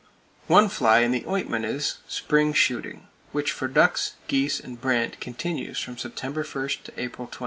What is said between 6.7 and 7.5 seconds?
to April 20.